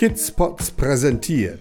Kidspots 0.00 0.70
präsentiert 0.70 1.60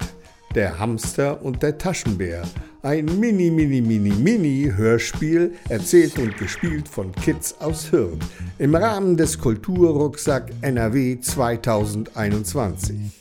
Der 0.55 0.79
Hamster 0.79 1.43
und 1.43 1.61
der 1.61 1.77
Taschenbär. 1.77 2.43
Ein 2.81 3.19
mini, 3.19 3.51
mini, 3.51 3.81
mini, 3.81 4.11
mini 4.11 4.71
Hörspiel, 4.73 5.55
erzählt 5.67 6.17
und 6.17 6.37
gespielt 6.37 6.87
von 6.87 7.11
Kids 7.11 7.59
aus 7.59 7.91
Hürth 7.91 8.23
im 8.57 8.75
Rahmen 8.75 9.17
des 9.17 9.39
Kulturrucksack 9.39 10.53
NRW 10.61 11.19
2021. 11.19 13.18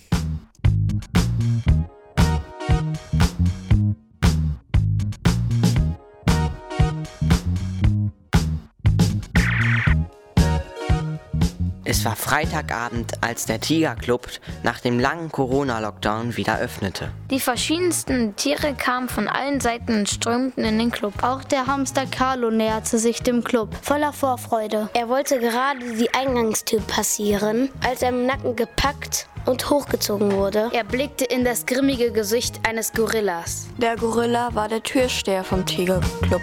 Es 11.91 12.05
war 12.05 12.17
Freitagabend, 12.17 13.15
als 13.23 13.47
der 13.47 13.63
Tigerclub 13.63 14.29
nach 14.63 14.79
dem 14.79 15.01
langen 15.01 15.33
Corona-Lockdown 15.33 16.37
wieder 16.37 16.59
öffnete. 16.59 17.11
Die 17.31 17.41
verschiedensten 17.41 18.37
Tiere 18.37 18.75
kamen 18.75 19.09
von 19.09 19.27
allen 19.27 19.59
Seiten 19.63 20.01
und 20.01 20.09
strömten 20.11 20.65
in 20.65 20.79
den 20.79 20.91
Club. 20.91 21.15
Auch 21.23 21.45
der 21.45 21.67
Hamster 21.67 22.05
Carlo 22.05 22.51
näherte 22.51 22.99
sich 22.99 23.23
dem 23.23 23.43
Club, 23.43 23.75
voller 23.81 24.13
Vorfreude. 24.13 24.91
Er 24.93 25.09
wollte 25.09 25.41
gerade 25.41 25.95
die 25.99 26.13
Eingangstür 26.13 26.81
passieren, 26.81 27.71
als 27.83 28.03
er 28.03 28.11
im 28.11 28.27
Nacken 28.27 28.55
gepackt 28.55 29.27
und 29.47 29.71
hochgezogen 29.71 30.33
wurde. 30.33 30.69
Er 30.75 30.85
blickte 30.85 31.25
in 31.25 31.43
das 31.43 31.65
grimmige 31.65 32.13
Gesicht 32.13 32.61
eines 32.69 32.93
Gorillas. 32.93 33.67
Der 33.79 33.97
Gorilla 33.97 34.55
war 34.55 34.69
der 34.69 34.83
Türsteher 34.83 35.43
vom 35.43 35.65
Tigerclub. 35.65 36.43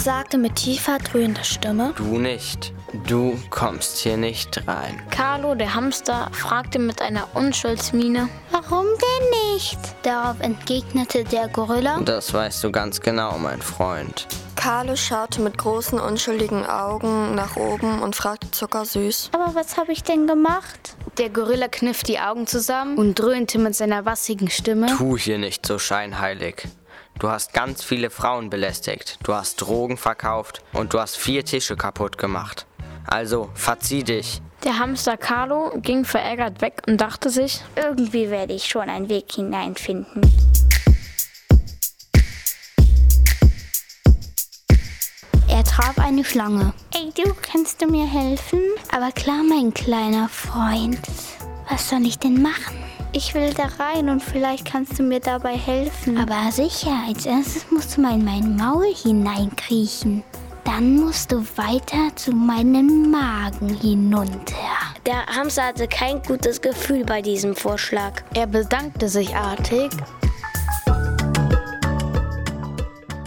Er 0.00 0.04
sagte 0.04 0.38
mit 0.38 0.56
tiefer, 0.56 0.96
dröhnender 0.96 1.44
Stimme: 1.44 1.92
Du 1.94 2.18
nicht. 2.18 2.72
Du 3.06 3.38
kommst 3.50 3.98
hier 3.98 4.16
nicht 4.16 4.66
rein. 4.66 4.98
Carlo, 5.10 5.54
der 5.54 5.74
Hamster, 5.74 6.30
fragte 6.32 6.78
mit 6.78 7.02
einer 7.02 7.28
Unschuldsmiene: 7.34 8.30
Warum 8.50 8.86
denn 8.86 9.52
nicht? 9.52 9.78
Darauf 10.02 10.40
entgegnete 10.40 11.24
der 11.24 11.48
Gorilla: 11.48 12.00
Das 12.00 12.32
weißt 12.32 12.64
du 12.64 12.72
ganz 12.72 13.02
genau, 13.02 13.36
mein 13.36 13.60
Freund. 13.60 14.26
Carlo 14.56 14.96
schaute 14.96 15.42
mit 15.42 15.58
großen, 15.58 16.00
unschuldigen 16.00 16.64
Augen 16.64 17.34
nach 17.34 17.56
oben 17.56 18.00
und 18.00 18.16
fragte 18.16 18.50
zuckersüß: 18.50 19.32
Aber 19.34 19.54
was 19.54 19.76
habe 19.76 19.92
ich 19.92 20.02
denn 20.02 20.26
gemacht? 20.26 20.96
Der 21.18 21.28
Gorilla 21.28 21.68
kniff 21.68 22.04
die 22.04 22.18
Augen 22.18 22.46
zusammen 22.46 22.96
und 22.96 23.18
dröhnte 23.18 23.58
mit 23.58 23.74
seiner 23.74 24.06
wassigen 24.06 24.48
Stimme: 24.48 24.86
Tu 24.96 25.18
hier 25.18 25.36
nicht 25.36 25.66
so 25.66 25.78
scheinheilig. 25.78 26.68
Du 27.20 27.28
hast 27.28 27.52
ganz 27.52 27.84
viele 27.84 28.08
Frauen 28.08 28.48
belästigt, 28.48 29.18
du 29.24 29.34
hast 29.34 29.56
Drogen 29.56 29.98
verkauft 29.98 30.62
und 30.72 30.94
du 30.94 30.98
hast 30.98 31.18
vier 31.18 31.44
Tische 31.44 31.76
kaputt 31.76 32.16
gemacht. 32.16 32.66
Also, 33.06 33.50
verzieh 33.52 34.02
dich. 34.02 34.40
Der 34.64 34.78
Hamster 34.78 35.18
Carlo 35.18 35.70
ging 35.82 36.06
verärgert 36.06 36.62
weg 36.62 36.80
und 36.86 36.98
dachte 36.98 37.28
sich: 37.28 37.60
Irgendwie 37.76 38.30
werde 38.30 38.54
ich 38.54 38.64
schon 38.64 38.88
einen 38.88 39.10
Weg 39.10 39.30
hineinfinden. 39.32 40.22
Er 45.46 45.62
traf 45.64 45.98
eine 45.98 46.24
Schlange. 46.24 46.72
Ey, 46.94 47.12
du, 47.14 47.34
kannst 47.42 47.82
du 47.82 47.86
mir 47.86 48.06
helfen? 48.06 48.60
Aber 48.90 49.12
klar, 49.12 49.42
mein 49.46 49.74
kleiner 49.74 50.30
Freund. 50.30 50.98
Was 51.70 51.88
soll 51.88 52.04
ich 52.04 52.18
denn 52.18 52.42
machen? 52.42 52.76
Ich 53.12 53.32
will 53.32 53.54
da 53.54 53.68
rein 53.78 54.08
und 54.08 54.20
vielleicht 54.20 54.64
kannst 54.64 54.98
du 54.98 55.04
mir 55.04 55.20
dabei 55.20 55.56
helfen. 55.56 56.18
Aber 56.18 56.50
sicher, 56.50 56.90
als 57.06 57.26
erstes 57.26 57.70
musst 57.70 57.96
du 57.96 58.00
mal 58.00 58.14
in 58.14 58.24
mein 58.24 58.56
Maul 58.56 58.92
hineinkriechen. 58.92 60.24
Dann 60.64 60.96
musst 60.96 61.30
du 61.30 61.44
weiter 61.56 62.14
zu 62.16 62.32
meinem 62.32 63.10
Magen 63.10 63.68
hinunter. 63.68 64.56
Der 65.06 65.24
Hamster 65.26 65.62
hatte 65.66 65.86
kein 65.86 66.20
gutes 66.22 66.60
Gefühl 66.60 67.04
bei 67.04 67.22
diesem 67.22 67.54
Vorschlag. 67.54 68.22
Er 68.34 68.48
bedankte 68.48 69.08
sich 69.08 69.34
artig. 69.36 69.90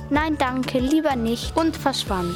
Nein, 0.10 0.38
danke, 0.38 0.80
lieber 0.80 1.16
nicht. 1.16 1.56
Und 1.56 1.78
verschwand. 1.78 2.36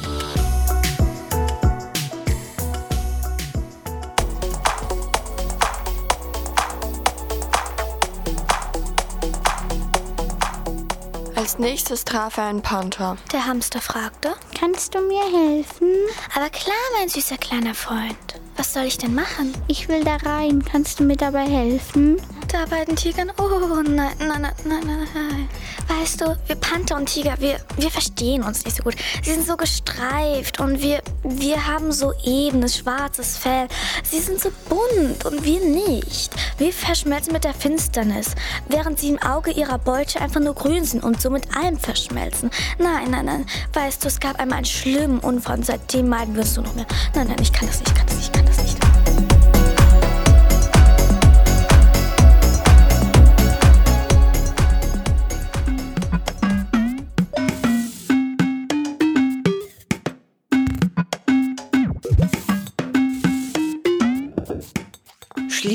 Als 11.48 11.58
nächstes 11.58 12.04
traf 12.04 12.36
er 12.36 12.44
einen 12.44 12.60
Panther. 12.60 13.16
Der 13.32 13.46
Hamster 13.46 13.80
fragte, 13.80 14.34
kannst 14.54 14.94
du 14.94 15.00
mir 15.00 15.22
helfen? 15.22 15.94
Aber 16.36 16.50
klar, 16.50 16.76
mein 16.98 17.08
süßer 17.08 17.38
kleiner 17.38 17.74
Freund. 17.74 18.38
Was 18.58 18.74
soll 18.74 18.82
ich 18.82 18.98
denn 18.98 19.14
machen? 19.14 19.54
Ich 19.66 19.88
will 19.88 20.04
da 20.04 20.16
rein. 20.16 20.62
Kannst 20.62 21.00
du 21.00 21.04
mir 21.04 21.16
dabei 21.16 21.46
helfen? 21.46 22.20
Da 22.52 22.66
bei 22.68 22.84
den 22.84 22.96
Tigern, 22.96 23.32
oh 23.38 23.80
nein, 23.82 24.12
nein, 24.18 24.42
nein, 24.42 24.52
nein, 24.66 25.08
nein. 25.14 25.48
Weißt 26.08 26.22
du, 26.22 26.38
wir 26.46 26.56
Panther 26.56 26.96
und 26.96 27.04
Tiger, 27.04 27.34
wir, 27.38 27.60
wir 27.76 27.90
verstehen 27.90 28.42
uns 28.42 28.64
nicht 28.64 28.78
so 28.78 28.82
gut. 28.82 28.94
Sie 29.22 29.30
sind 29.30 29.46
so 29.46 29.58
gestreift 29.58 30.58
und 30.58 30.80
wir, 30.80 31.02
wir 31.22 31.66
haben 31.66 31.92
so 31.92 32.14
ebenes, 32.24 32.78
schwarzes 32.78 33.36
Fell. 33.36 33.68
Sie 34.04 34.18
sind 34.18 34.40
so 34.40 34.48
bunt 34.70 35.26
und 35.26 35.44
wir 35.44 35.60
nicht. 35.60 36.30
Wir 36.56 36.72
verschmelzen 36.72 37.34
mit 37.34 37.44
der 37.44 37.52
Finsternis, 37.52 38.34
während 38.68 38.98
sie 38.98 39.10
im 39.10 39.18
Auge 39.18 39.50
ihrer 39.50 39.76
Beute 39.76 40.18
einfach 40.22 40.40
nur 40.40 40.54
grün 40.54 40.86
sind 40.86 41.04
und 41.04 41.20
so 41.20 41.28
mit 41.28 41.54
allem 41.54 41.78
verschmelzen. 41.78 42.50
Nein, 42.78 43.10
nein, 43.10 43.26
nein. 43.26 43.46
Weißt 43.74 44.02
du, 44.02 44.08
es 44.08 44.18
gab 44.18 44.40
einmal 44.40 44.58
einen 44.58 44.64
schlimmen 44.64 45.18
Unfall 45.18 45.58
und 45.58 45.66
seitdem 45.66 46.08
meiden 46.08 46.32
wir 46.34 46.40
uns 46.40 46.56
nur 46.56 46.64
noch 46.64 46.74
mehr. 46.74 46.86
Nein, 47.14 47.26
nein, 47.28 47.36
ich 47.42 47.52
kann 47.52 47.68
das 47.68 47.80
nicht, 47.80 47.90
ich 47.90 47.94
kann 47.94 48.06
das 48.06 48.16
nicht, 48.16 48.28
ich 48.28 48.32
kann 48.32 48.46
das 48.46 48.62
nicht. 48.62 48.77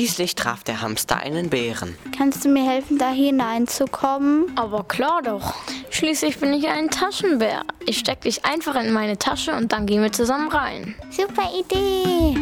Schließlich 0.04 0.34
traf 0.34 0.62
der 0.62 0.82
Hamster 0.82 1.16
einen 1.16 1.48
Bären. 1.48 1.96
Kannst 2.14 2.44
du 2.44 2.50
mir 2.50 2.68
helfen, 2.68 2.98
da 2.98 3.10
hineinzukommen? 3.10 4.52
Aber 4.54 4.84
klar 4.84 5.22
doch. 5.24 5.54
Schließlich 5.88 6.38
bin 6.38 6.52
ich 6.52 6.68
ein 6.68 6.90
Taschenbär. 6.90 7.62
Ich 7.86 8.00
steck 8.00 8.20
dich 8.20 8.44
einfach 8.44 8.74
in 8.74 8.92
meine 8.92 9.16
Tasche 9.16 9.54
und 9.54 9.72
dann 9.72 9.86
gehen 9.86 10.02
wir 10.02 10.12
zusammen 10.12 10.50
rein. 10.50 10.94
Super 11.08 11.48
Idee. 11.58 12.36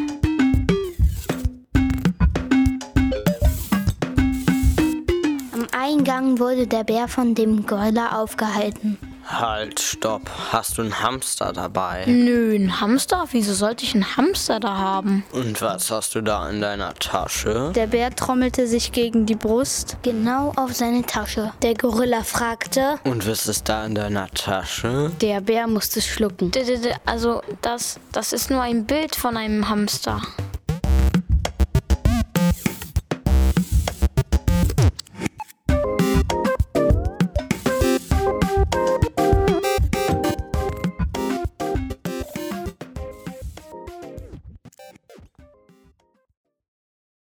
Am 5.52 5.68
Eingang 5.70 6.40
wurde 6.40 6.66
der 6.66 6.82
Bär 6.82 7.06
von 7.06 7.36
dem 7.36 7.64
Gorilla 7.64 8.20
aufgehalten. 8.20 8.98
Halt, 9.26 9.80
stopp. 9.80 10.22
Hast 10.50 10.78
du 10.78 10.82
einen 10.82 11.00
Hamster 11.00 11.52
dabei? 11.52 12.04
Nö, 12.06 12.54
ein 12.54 12.80
Hamster? 12.80 13.26
Wieso 13.30 13.54
sollte 13.54 13.84
ich 13.84 13.94
einen 13.94 14.16
Hamster 14.16 14.60
da 14.60 14.76
haben? 14.76 15.24
Und 15.32 15.60
was 15.62 15.90
hast 15.90 16.14
du 16.14 16.20
da 16.22 16.48
in 16.50 16.60
deiner 16.60 16.94
Tasche? 16.94 17.72
Der 17.74 17.86
Bär 17.86 18.14
trommelte 18.14 18.66
sich 18.66 18.92
gegen 18.92 19.26
die 19.26 19.34
Brust, 19.34 19.96
genau 20.02 20.52
auf 20.56 20.74
seine 20.74 21.02
Tasche. 21.02 21.52
Der 21.62 21.74
Gorilla 21.74 22.22
fragte, 22.22 22.98
Und 23.04 23.26
was 23.26 23.46
ist 23.46 23.68
da 23.68 23.86
in 23.86 23.94
deiner 23.94 24.28
Tasche? 24.30 25.10
Der 25.20 25.40
Bär 25.40 25.66
musste 25.66 26.00
schlucken. 26.00 26.50
Also, 27.06 27.42
das, 27.62 27.98
das 28.12 28.32
ist 28.32 28.50
nur 28.50 28.62
ein 28.62 28.84
Bild 28.84 29.14
von 29.14 29.36
einem 29.36 29.68
Hamster. 29.68 30.20